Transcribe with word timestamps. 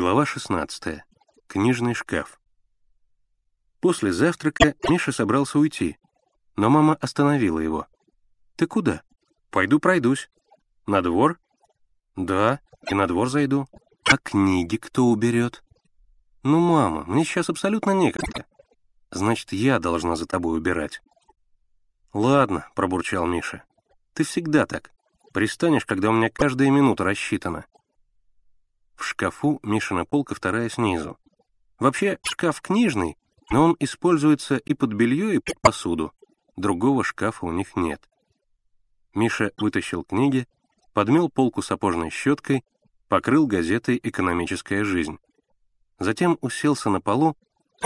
Глава 0.00 0.24
16. 0.24 1.02
Книжный 1.48 1.92
шкаф. 1.92 2.38
После 3.80 4.12
завтрака 4.12 4.76
Миша 4.88 5.10
собрался 5.10 5.58
уйти, 5.58 5.98
но 6.54 6.70
мама 6.70 6.94
остановила 7.00 7.58
его. 7.58 7.88
«Ты 8.54 8.68
куда?» 8.68 9.02
«Пойду 9.50 9.80
пройдусь». 9.80 10.30
«На 10.86 11.02
двор?» 11.02 11.40
«Да, 12.14 12.60
и 12.88 12.94
на 12.94 13.08
двор 13.08 13.28
зайду». 13.28 13.66
«А 14.08 14.18
книги 14.18 14.76
кто 14.76 15.06
уберет?» 15.06 15.64
«Ну, 16.44 16.60
мама, 16.60 17.02
мне 17.08 17.24
сейчас 17.24 17.50
абсолютно 17.50 17.90
некогда. 17.90 18.46
Значит, 19.10 19.50
я 19.50 19.80
должна 19.80 20.14
за 20.14 20.26
тобой 20.26 20.58
убирать». 20.58 21.02
«Ладно»,— 22.12 22.68
пробурчал 22.76 23.26
Миша. 23.26 23.64
«Ты 24.14 24.22
всегда 24.22 24.64
так. 24.64 24.92
Пристанешь, 25.32 25.86
когда 25.86 26.10
у 26.10 26.12
меня 26.12 26.30
каждая 26.30 26.70
минута 26.70 27.02
рассчитана». 27.02 27.66
В 28.98 29.04
шкафу 29.04 29.60
Мишина 29.62 30.04
полка 30.04 30.34
вторая 30.34 30.68
снизу. 30.68 31.16
Вообще, 31.78 32.18
шкаф 32.24 32.60
книжный, 32.60 33.16
но 33.48 33.64
он 33.64 33.76
используется 33.78 34.56
и 34.56 34.74
под 34.74 34.92
белье, 34.92 35.36
и 35.36 35.38
под 35.38 35.60
посуду. 35.60 36.12
Другого 36.56 37.04
шкафа 37.04 37.46
у 37.46 37.52
них 37.52 37.76
нет. 37.76 38.08
Миша 39.14 39.52
вытащил 39.56 40.02
книги, 40.02 40.48
подмел 40.94 41.30
полку 41.30 41.62
сапожной 41.62 42.10
щеткой, 42.10 42.64
покрыл 43.06 43.46
газетой 43.46 44.00
«Экономическая 44.02 44.82
жизнь». 44.82 45.18
Затем 46.00 46.36
уселся 46.40 46.90
на 46.90 47.00
полу 47.00 47.36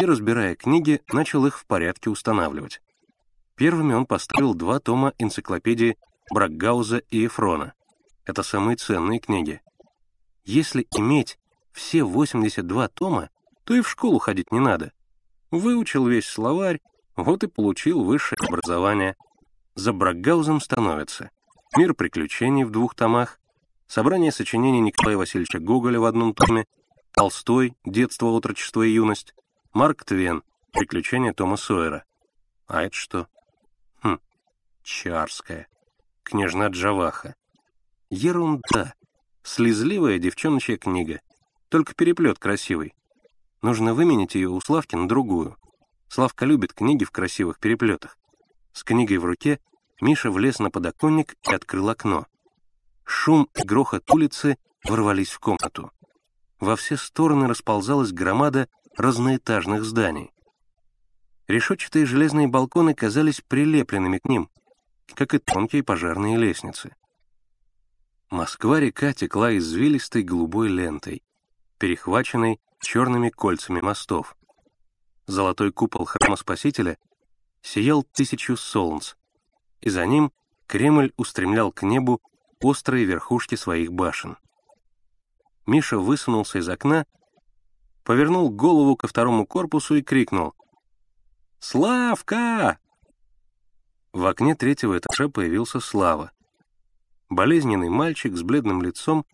и, 0.00 0.06
разбирая 0.06 0.56
книги, 0.56 1.02
начал 1.12 1.44
их 1.44 1.58
в 1.58 1.66
порядке 1.66 2.08
устанавливать. 2.08 2.80
Первыми 3.54 3.92
он 3.92 4.06
поставил 4.06 4.54
два 4.54 4.80
тома 4.80 5.12
энциклопедии 5.18 5.98
Бракгауза 6.32 6.98
и 7.10 7.26
Эфрона. 7.26 7.74
Это 8.24 8.42
самые 8.42 8.76
ценные 8.76 9.20
книги. 9.20 9.60
Если 10.44 10.86
иметь 10.96 11.38
все 11.72 12.04
82 12.04 12.88
тома, 12.88 13.30
то 13.64 13.74
и 13.74 13.80
в 13.80 13.88
школу 13.88 14.18
ходить 14.18 14.50
не 14.52 14.60
надо. 14.60 14.92
Выучил 15.50 16.06
весь 16.06 16.26
словарь, 16.26 16.80
вот 17.16 17.44
и 17.44 17.46
получил 17.46 18.02
высшее 18.02 18.38
образование. 18.46 19.16
За 19.74 19.92
Бракгаузом 19.92 20.60
становится 20.60 21.30
«Мир 21.76 21.94
приключений» 21.94 22.64
в 22.64 22.70
двух 22.70 22.94
томах, 22.94 23.38
собрание 23.86 24.32
сочинений 24.32 24.80
Николая 24.80 25.16
Васильевича 25.16 25.58
Гоголя 25.58 26.00
в 26.00 26.04
одном 26.04 26.34
томе, 26.34 26.66
Толстой 27.12 27.76
«Детство, 27.84 28.26
отрочество 28.28 28.82
и 28.82 28.92
юность», 28.92 29.34
Марк 29.72 30.04
Твен 30.04 30.42
«Приключения 30.72 31.32
Тома 31.32 31.56
Сойера». 31.56 32.04
А 32.66 32.82
это 32.82 32.94
что? 32.94 33.28
Хм, 34.02 34.18
Чарская. 34.82 35.68
Княжна 36.22 36.68
Джаваха. 36.68 37.34
Ерунда. 38.08 38.94
Слезливая 39.44 40.18
девчоночья 40.18 40.76
книга. 40.76 41.20
Только 41.68 41.94
переплет 41.94 42.38
красивый. 42.38 42.94
Нужно 43.60 43.92
выменить 43.92 44.34
ее 44.34 44.48
у 44.48 44.60
Славки 44.60 44.94
на 44.94 45.08
другую. 45.08 45.56
Славка 46.08 46.44
любит 46.46 46.72
книги 46.72 47.04
в 47.04 47.10
красивых 47.10 47.58
переплетах. 47.58 48.18
С 48.72 48.84
книгой 48.84 49.18
в 49.18 49.24
руке 49.24 49.60
Миша 50.00 50.30
влез 50.30 50.58
на 50.58 50.70
подоконник 50.70 51.34
и 51.48 51.52
открыл 51.52 51.88
окно. 51.88 52.26
Шум 53.04 53.48
и 53.54 53.62
грохот 53.62 54.08
улицы 54.10 54.58
ворвались 54.84 55.30
в 55.30 55.40
комнату. 55.40 55.90
Во 56.60 56.76
все 56.76 56.96
стороны 56.96 57.48
расползалась 57.48 58.12
громада 58.12 58.68
разноэтажных 58.96 59.84
зданий. 59.84 60.30
Решетчатые 61.48 62.06
железные 62.06 62.46
балконы 62.46 62.94
казались 62.94 63.42
прилепленными 63.46 64.18
к 64.18 64.28
ним, 64.28 64.48
как 65.14 65.34
и 65.34 65.38
тонкие 65.38 65.82
пожарные 65.82 66.36
лестницы. 66.36 66.94
Москва-река 68.32 69.12
текла 69.12 69.54
извилистой 69.58 70.22
голубой 70.22 70.68
лентой, 70.68 71.22
перехваченной 71.76 72.62
черными 72.80 73.28
кольцами 73.28 73.82
мостов. 73.82 74.38
Золотой 75.26 75.70
купол 75.70 76.06
храма 76.06 76.36
Спасителя 76.36 76.96
сиял 77.60 78.02
тысячу 78.02 78.56
солнц, 78.56 79.16
и 79.82 79.90
за 79.90 80.06
ним 80.06 80.32
Кремль 80.66 81.12
устремлял 81.18 81.72
к 81.72 81.82
небу 81.82 82.22
острые 82.58 83.04
верхушки 83.04 83.54
своих 83.54 83.92
башен. 83.92 84.38
Миша 85.66 85.98
высунулся 85.98 86.60
из 86.60 86.68
окна, 86.70 87.04
повернул 88.02 88.48
голову 88.48 88.96
ко 88.96 89.08
второму 89.08 89.46
корпусу 89.46 89.96
и 89.96 90.02
крикнул 90.02 90.54
«Славка!». 91.58 92.78
В 94.14 94.24
окне 94.24 94.54
третьего 94.54 94.96
этажа 94.96 95.28
появился 95.28 95.80
Слава— 95.80 96.32
болезненный 97.34 97.88
мальчик 97.88 98.36
с 98.36 98.42
бледным 98.42 98.82
лицом 98.82 99.24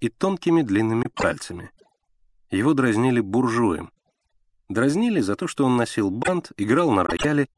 и 0.00 0.08
тонкими 0.08 0.62
длинными 0.62 1.08
пальцами. 1.08 1.70
Его 2.50 2.74
дразнили 2.74 3.20
буржуем. 3.20 3.90
Дразнили 4.68 5.20
за 5.20 5.36
то, 5.36 5.46
что 5.46 5.64
он 5.64 5.76
носил 5.76 6.10
бант, 6.10 6.52
играл 6.56 6.90
на 6.90 7.04
рояле 7.04 7.48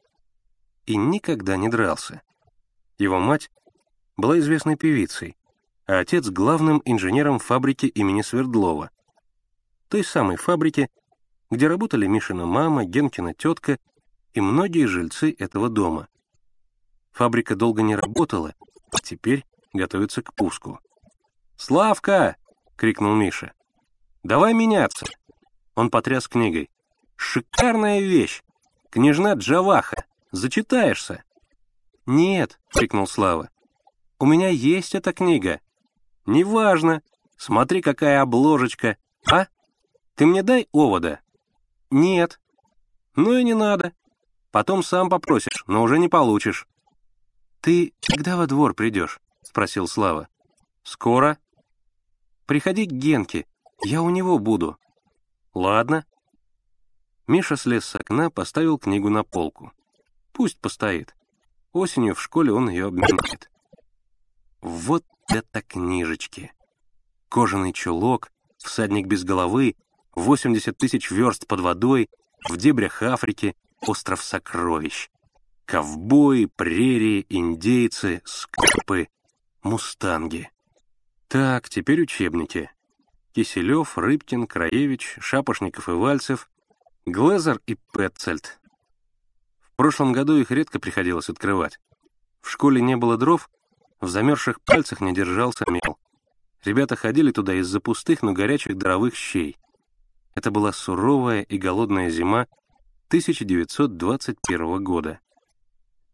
и 0.87 0.97
никогда 0.97 1.57
не 1.57 1.69
дрался. 1.69 2.23
Его 2.99 3.19
мать 3.19 3.51
была 4.17 4.39
известной 4.39 4.77
певицей, 4.77 5.37
а 5.87 5.99
отец— 5.99 6.29
главным 6.31 6.83
инженером 6.85 7.39
фабрики 7.39 7.87
имени 7.87 8.23
Свердлова. 8.23 8.91
Той 9.89 10.05
самой 10.05 10.37
фабрики, 10.37 10.89
где 11.51 11.67
работали 11.67 12.07
Мишина 12.07 12.47
мама, 12.47 12.85
Генкина 12.85 13.35
тетка 13.35 13.79
и 14.35 14.41
многие 14.41 14.87
жильцы 14.87 15.35
этого 15.37 15.69
дома. 15.69 16.09
Фабрика 17.11 17.57
долго 17.57 17.83
не 17.83 17.97
работала, 17.97 18.55
а 18.93 18.99
теперь 19.03 19.45
готовится 19.73 20.23
к 20.23 20.35
пуску. 20.35 20.81
«Славка!»— 21.57 22.37
крикнул 22.77 23.15
Миша. 23.15 23.53
«Давай 24.23 24.55
меняться!» 24.55 25.07
Он 25.75 25.91
потряс 25.91 26.29
книгой. 26.29 26.71
«Шикарная 27.17 28.01
вещь! 28.01 28.43
Княжна 28.91 29.35
Джаваха! 29.35 30.05
Зачитаешься!» 30.33 31.25
«Нет!»— 32.07 32.59
крикнул 32.73 33.07
Слава. 33.07 33.51
«У 34.19 34.27
меня 34.27 34.49
есть 34.49 34.95
эта 34.95 35.13
книга!» 35.13 35.61
«Неважно! 36.27 37.03
Смотри, 37.37 37.83
какая 37.83 38.21
обложечка! 38.21 38.97
А? 39.31 39.47
Ты 40.15 40.27
мне 40.27 40.43
дай 40.43 40.69
овода!» 40.73 41.21
«Нет!» 41.91 42.41
«Ну 43.17 43.35
и 43.35 43.45
не 43.45 43.55
надо! 43.55 43.93
Потом 44.51 44.83
сам 44.83 45.09
попросишь, 45.09 45.65
но 45.67 45.83
уже 45.83 45.99
не 45.99 46.09
получишь!» 46.09 46.67
«Ты 47.61 47.93
когда 48.01 48.37
во 48.37 48.47
двор 48.47 48.75
придешь?»— 48.75 49.21
спросил 49.51 49.89
Слава. 49.89 50.29
«Скоро?» 50.85 51.37
«Приходи 52.47 52.87
к 52.87 52.93
Генке, 52.93 53.47
я 53.83 54.01
у 54.01 54.09
него 54.09 54.39
буду». 54.39 54.79
«Ладно». 55.55 56.07
Миша 57.27 57.57
слез 57.57 57.85
с 57.85 57.97
окна, 57.97 58.31
поставил 58.31 58.79
книгу 58.79 59.11
на 59.11 59.25
полку. 59.25 59.73
«Пусть 60.33 60.61
постоит. 60.61 61.17
Осенью 61.73 62.15
в 62.15 62.23
школе 62.23 62.53
он 62.53 62.71
ее 62.71 62.87
обменяет». 62.87 63.51
Вот 64.61 65.05
это 65.29 65.63
книжечки! 65.63 66.53
Кожаный 67.29 67.73
чулок, 67.73 68.31
всадник 68.57 69.09
без 69.09 69.25
головы, 69.25 69.75
80 70.15 70.79
тысяч 70.79 71.11
верст 71.11 71.49
под 71.49 71.59
водой, 71.59 72.09
в 72.49 72.57
дебрях 72.57 73.03
Африки, 73.03 73.57
остров 73.81 74.23
сокровищ. 74.23 75.11
Ковбои, 75.65 76.45
прерии, 76.45 77.27
индейцы, 77.29 78.23
скрипы, 78.25 79.09
мустанги. 79.63 80.51
Так, 81.29 81.69
теперь 81.69 82.03
учебники. 82.03 82.71
Киселев, 83.33 83.97
Рыбкин, 83.97 84.47
Краевич, 84.47 85.17
Шапошников 85.21 85.89
и 85.89 85.93
Вальцев, 85.93 86.51
Глезер 87.07 87.61
и 87.67 87.77
Петцельд. 87.93 88.59
В 89.61 89.77
прошлом 89.77 90.13
году 90.13 90.37
их 90.37 90.51
редко 90.51 90.81
приходилось 90.81 91.31
открывать. 91.31 91.79
В 92.41 92.51
школе 92.51 92.81
не 92.83 92.97
было 92.97 93.17
дров, 93.17 93.49
в 94.01 94.09
замерзших 94.09 94.61
пальцах 94.63 95.01
не 95.01 95.15
держался 95.15 95.65
мел. 95.69 95.99
Ребята 96.65 96.97
ходили 96.97 97.31
туда 97.31 97.55
из-за 97.55 97.81
пустых, 97.81 98.23
но 98.23 98.33
горячих 98.33 98.77
дровых 98.77 99.15
щей. 99.15 99.57
Это 100.35 100.51
была 100.51 100.73
суровая 100.73 101.43
и 101.43 101.59
голодная 101.59 102.11
зима 102.11 102.47
1921 103.09 104.85
года. 104.85 105.21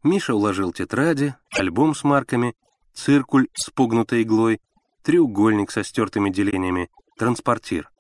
Миша 0.03 0.35
уложил 0.35 0.73
тетради, 0.73 1.35
альбом 1.51 1.95
с 1.95 2.05
марками 2.05 2.55
циркуль 2.97 3.49
с 3.55 3.71
погнутой 3.71 4.23
иглой, 4.23 4.61
треугольник 5.03 5.71
со 5.71 5.85
стертыми 5.85 6.31
делениями, 6.31 6.91
транспортир. 7.17 7.91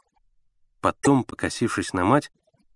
Потом, 0.81 1.23
покосившись 1.23 1.93
на 1.93 2.05
мать, 2.05 2.33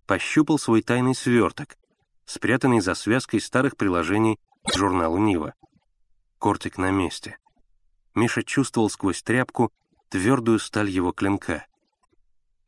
пощупал 0.07 0.59
свой 0.59 0.83
тайный 0.83 1.15
сверток, 1.15 1.77
спрятанный 2.25 2.81
за 2.81 2.95
связкой 2.95 3.41
старых 3.41 3.77
приложений 3.77 4.39
к 4.65 4.77
журналу 4.77 5.19
«Нива». 5.19 5.55
Кортик 6.39 6.79
на 6.79 6.91
месте. 6.91 7.39
Миша 8.15 8.43
чувствовал 8.43 8.91
сквозь 8.91 9.23
тряпку 9.23 9.73
твердую 10.09 10.59
сталь 10.59 10.91
его 10.91 11.13
клинка. 11.13 11.67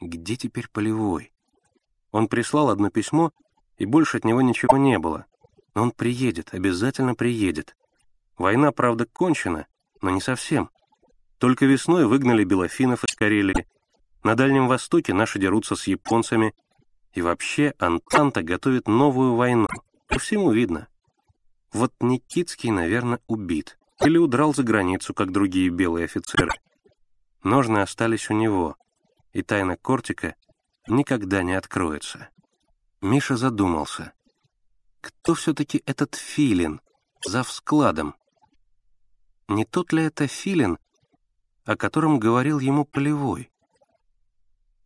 Где 0.00 0.37
теперь 0.37 0.69
полевой? 0.69 1.32
Он 2.10 2.28
прислал 2.28 2.70
одно 2.70 2.90
письмо, 2.90 3.32
и 3.76 3.84
больше 3.84 4.19
от 4.19 4.25
него 4.25 4.43
ничего 4.43 4.76
не 4.76 4.98
было. 4.98 5.26
Но 5.75 5.82
он 5.82 5.90
приедет, 5.93 6.55
обязательно 6.55 7.14
приедет. 7.14 7.75
Война, 8.43 8.73
правда, 8.73 9.06
кончена, 9.06 9.69
но 10.00 10.11
не 10.11 10.21
совсем. 10.21 10.69
Только 11.39 11.65
весной 11.65 12.06
выгнали 12.06 12.43
белофинов 12.43 13.05
из 13.05 13.15
Карелии. 13.15 13.69
На 14.25 14.35
Дальнем 14.35 14.67
Востоке 14.67 15.15
наши 15.15 15.39
дерутся 15.39 15.77
с 15.77 15.87
японцами, 15.87 16.53
и 17.12 17.23
вообще 17.23 17.73
Антанта 17.79 18.43
готовит 18.43 18.89
новую 18.89 19.37
войну. 19.37 19.69
По 20.09 20.19
всему 20.19 20.50
видно. 20.50 20.89
Вот 21.73 21.93
Никитский, 22.00 22.73
наверное, 22.73 23.21
убит. 23.29 23.79
Или 24.05 24.19
удрал 24.19 24.53
за 24.53 24.65
границу, 24.65 25.15
как 25.15 25.31
другие 25.31 25.69
белые 25.69 26.06
офицеры. 26.06 26.50
Ножны 27.44 27.79
остались 27.79 28.29
у 28.29 28.35
него, 28.35 28.75
и 29.33 29.43
тайна 29.43 29.77
Кортика 29.77 30.35
никогда 30.89 31.44
не 31.44 31.55
откроется. 31.55 32.29
Миша 33.00 33.37
задумался. 33.37 34.15
Кто 35.00 35.35
все-таки 35.35 35.81
этот 35.87 36.17
филин, 36.17 36.81
за 37.25 37.44
складом? 37.44 38.17
Не 39.52 39.66
тот 39.66 39.93
ли 39.93 40.04
это 40.04 40.26
филин, 40.26 40.78
о 41.66 41.76
котором 41.76 42.19
говорил 42.19 42.58
ему 42.58 42.87
Полевой? 42.87 43.50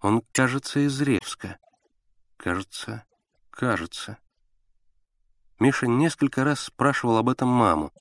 Он, 0.00 0.22
кажется, 0.32 0.80
из 0.80 1.00
Ревска. 1.00 1.58
Кажется, 2.36 3.04
кажется. 3.50 4.18
Миша 5.60 5.86
несколько 5.86 6.42
раз 6.42 6.62
спрашивал 6.62 7.18
об 7.18 7.28
этом 7.28 7.48
маму, 7.48 7.92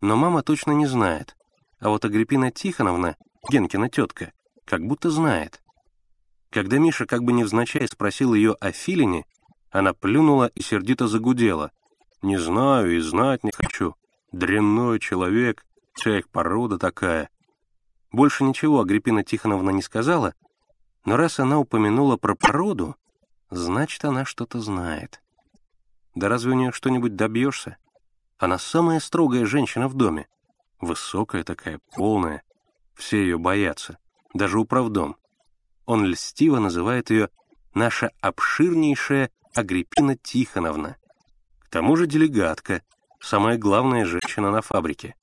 но 0.00 0.16
мама 0.16 0.42
точно 0.42 0.72
не 0.72 0.86
знает. 0.86 1.36
А 1.78 1.88
вот 1.88 2.04
Агриппина 2.04 2.50
Тихоновна, 2.50 3.16
Генкина 3.48 3.88
тетка, 3.88 4.32
как 4.64 4.84
будто 4.84 5.12
знает. 5.12 5.62
Когда 6.50 6.78
Миша 6.78 7.06
как 7.06 7.22
бы 7.22 7.32
невзначай 7.32 7.86
спросил 7.86 8.34
ее 8.34 8.54
о 8.54 8.72
Филине, 8.72 9.24
она 9.70 9.94
плюнула 9.94 10.48
и 10.48 10.62
сердито 10.62 11.06
загудела. 11.06 11.70
«Не 12.22 12.38
знаю 12.38 12.96
и 12.96 12.98
знать 12.98 13.44
не 13.44 13.52
хочу. 13.52 13.94
Дрянной 14.32 14.98
человек, 14.98 15.64
их 16.06 16.28
порода 16.28 16.78
такая». 16.78 17.30
Больше 18.10 18.44
ничего 18.44 18.80
Агриппина 18.80 19.22
Тихоновна 19.22 19.70
не 19.70 19.82
сказала, 19.82 20.34
но 21.04 21.16
раз 21.16 21.40
она 21.40 21.58
упомянула 21.58 22.16
про 22.16 22.34
породу, 22.34 22.96
значит, 23.50 24.04
она 24.04 24.24
что-то 24.24 24.60
знает. 24.60 25.22
Да 26.14 26.28
разве 26.28 26.52
у 26.52 26.54
нее 26.54 26.72
что-нибудь 26.72 27.16
добьешься? 27.16 27.76
Она 28.38 28.58
самая 28.58 29.00
строгая 29.00 29.44
женщина 29.46 29.88
в 29.88 29.94
доме. 29.94 30.26
Высокая 30.80 31.44
такая, 31.44 31.80
полная. 31.94 32.42
Все 32.94 33.20
ее 33.22 33.38
боятся. 33.38 33.98
Даже 34.34 34.58
управдом. 34.58 35.16
Он 35.86 36.04
льстиво 36.04 36.58
называет 36.58 37.10
ее 37.10 37.30
«наша 37.74 38.10
обширнейшая 38.20 39.30
Агриппина 39.54 40.16
Тихоновна». 40.16 40.96
К 41.60 41.70
тому 41.70 41.96
же 41.96 42.06
делегатка, 42.06 42.82
самая 43.20 43.58
главная 43.58 44.04
женщина 44.04 44.50
на 44.50 44.62
фабрике. 44.62 45.14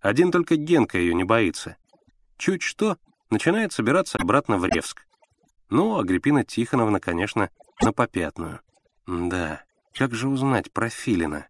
Один 0.00 0.30
только 0.30 0.56
Генка 0.56 0.98
ее 0.98 1.14
не 1.14 1.24
боится. 1.24 1.76
Чуть 2.36 2.62
что, 2.62 2.98
начинает 3.30 3.72
собираться 3.72 4.18
обратно 4.18 4.58
в 4.58 4.64
Ревск. 4.64 5.06
Ну, 5.70 5.98
Агриппина 5.98 6.44
Тихоновна, 6.44 7.00
конечно, 7.00 7.50
на 7.82 7.92
попятную. 7.92 8.60
Да, 9.06 9.62
как 9.94 10.14
же 10.14 10.28
узнать 10.28 10.72
про 10.72 10.88
Филина? 10.88 11.48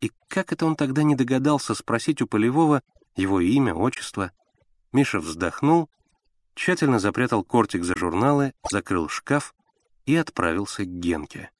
И 0.00 0.12
как 0.28 0.52
это 0.52 0.64
он 0.66 0.76
тогда 0.76 1.02
не 1.02 1.16
догадался 1.16 1.74
спросить 1.74 2.22
у 2.22 2.26
Полевого 2.26 2.82
его 3.16 3.40
имя, 3.40 3.74
отчество? 3.74 4.32
Миша 4.92 5.18
вздохнул, 5.18 5.90
тщательно 6.54 6.98
запрятал 6.98 7.42
кортик 7.44 7.84
за 7.84 7.96
журналы, 7.98 8.52
закрыл 8.70 9.08
шкаф 9.08 9.54
и 10.06 10.16
отправился 10.16 10.84
к 10.84 10.88
Генке. 10.88 11.50